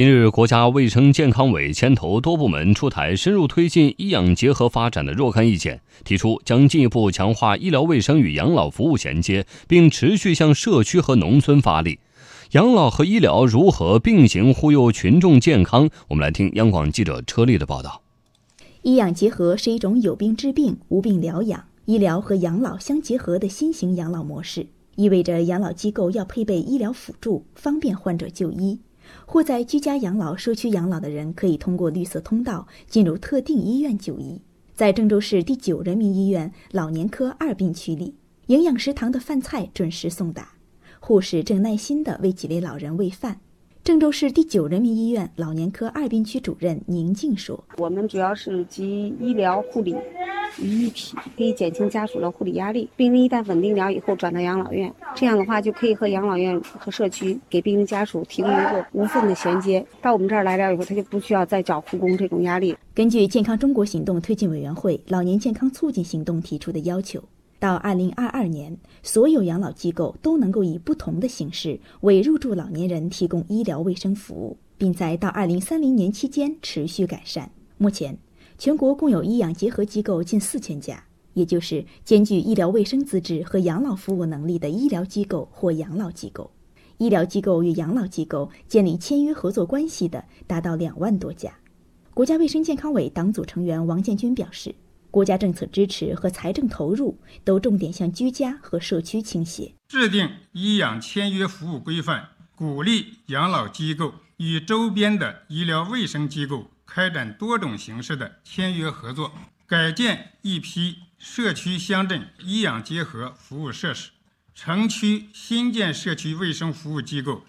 [0.00, 11.98] 近日，国家卫生健康委牵头多部门出台深入推进医养结合发展的若干意见，提出将进一步强化医疗卫生与养老服务衔接，并持续向社区和农村发力。
[12.52, 15.90] 养老和医疗如何并行护佑群众健康？
[16.08, 18.00] 我们来听央广记者车丽的报道。
[18.80, 28.78] 医养结合是一种有病治病、无病疗养、医疗和养老相结合的新型养老模式，意味着养老机构要配备医疗辅助，方便患者就医。
[29.26, 34.40] 或在居家养老、社区养老的人，可以通过绿色通道进入特定医院就医。
[34.74, 38.14] 在郑州市第九人民医院老年科二病区里，
[38.46, 40.52] 营养食堂的饭菜准时送达，
[41.00, 43.40] 护士正耐心地为几位老人喂饭。
[43.82, 49.94] 郑州市第九人民医院老年科二病区主任宁静说：“我们主要是集医疗护理。”
[50.62, 52.88] 于一体，可以减轻家属的护理压力。
[52.96, 59.84] 病人一旦稳定了以后，转到养老院，这样的话就可以和养老院和社区给病人家属提供一个无缝的衔接。
[60.00, 62.76] 到我们这儿来了以后，他就不需要再找护工这种压力。
[62.94, 67.22] 根据健康中国行动推进委员会老年健康促进行动提出的要求，
[67.58, 77.50] 到二零二二年，所有养老机构都能够以不同的形式为入住老年人提供医疗卫生服务，并在到二零三零年期间持续改善。
[77.78, 78.16] 目前。
[78.60, 86.50] 全国共有医养结合机构近四千家，也就是兼具医疗卫生资质和养老服务能力的医疗机构或养老机构。
[86.98, 91.50] 医疗机构与养老机构建立签约合作关系的达到两万多家。
[92.12, 94.74] 国家卫生健康委党组成员王建军表示，
[95.10, 106.66] 国家政策支持和财政投入都重点向居家和社区倾斜，制定医养签约服务规范，鼓励养老机构与周边的医疗卫生机构。
[106.92, 109.30] 开展多种形式的签约合作，
[109.64, 114.10] 改建一批社区乡镇医养结合服务设施，
[114.56, 117.42] 城区新建社区卫生服务机构，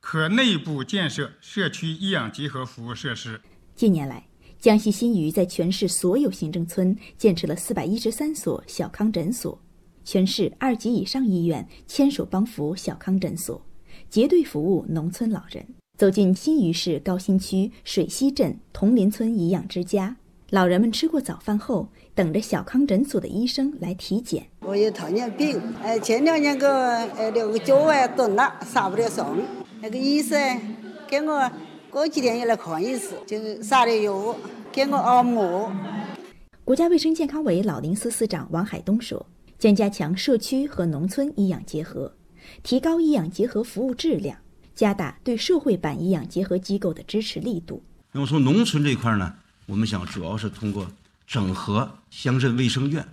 [0.00, 3.40] 可内部建设社区医养结合服务设施。
[3.76, 4.26] 近年来，
[4.58, 9.62] 江西新余在全市所有行政村建设了四百一十三所小康诊所，
[10.04, 13.64] 全市二级以上医院牵手帮扶小康诊所，
[14.10, 15.77] 结对服务农村老人。
[15.98, 20.14] 走进新余市高新区水西镇同林村颐养之家，
[20.50, 24.46] 老人们吃过早饭后，等着小康诊所的医生来体检。
[24.60, 29.36] 我有糖尿病，哎，前两年个呃那个脚啊断了，上不了床。
[29.80, 30.38] 那个医生
[31.08, 31.50] 给我
[31.90, 34.36] 过几天又来看一次，就撒了药，
[34.70, 35.68] 给我按摩。
[36.64, 39.26] 国家卫生健康委老龄司司长王海东说，
[39.58, 42.12] 将加强社区和农村医养结合，
[42.62, 44.38] 提高医养结合服务质量。
[44.78, 47.82] 加大对社会版医养结合机构的支持力度。
[48.12, 49.34] 那么从农村这一块呢，
[49.66, 50.88] 我们想主要是通过
[51.26, 53.04] 整合乡镇卫生院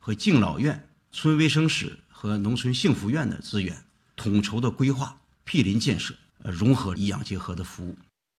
[0.00, 3.76] 和敬老院、村卫生室和农村幸福院的资源，
[4.16, 7.96] 统筹的规划毗邻建设，呃，融合医养结合的服务。